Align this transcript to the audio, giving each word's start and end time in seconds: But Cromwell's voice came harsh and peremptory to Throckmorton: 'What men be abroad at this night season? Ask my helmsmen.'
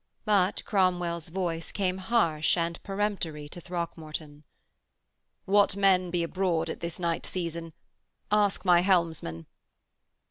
But 0.25 0.65
Cromwell's 0.65 1.29
voice 1.29 1.71
came 1.71 1.99
harsh 1.99 2.57
and 2.57 2.81
peremptory 2.81 3.47
to 3.49 3.61
Throckmorton: 3.61 4.45
'What 5.45 5.75
men 5.75 6.09
be 6.09 6.23
abroad 6.23 6.71
at 6.71 6.79
this 6.79 6.97
night 6.97 7.23
season? 7.23 7.73
Ask 8.31 8.65
my 8.65 8.79
helmsmen.' 8.81 9.45